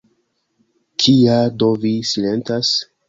Kial 1.05 1.53
do 1.65 1.69
vi 1.85 1.93
silentas? 2.13 2.73